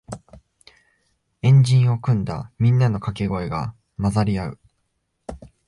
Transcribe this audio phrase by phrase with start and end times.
[1.43, 4.59] 円陣を組んだみんなのかけ声が混ざり合う